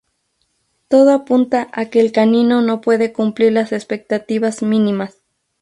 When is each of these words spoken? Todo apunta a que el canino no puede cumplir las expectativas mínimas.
Todo 0.87 1.13
apunta 1.13 1.69
a 1.71 1.91
que 1.91 1.99
el 1.99 2.11
canino 2.11 2.63
no 2.63 2.81
puede 2.81 3.13
cumplir 3.13 3.51
las 3.53 3.71
expectativas 3.71 4.63
mínimas. 4.63 5.21